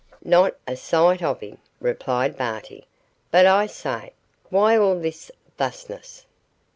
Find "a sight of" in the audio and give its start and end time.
0.67-1.41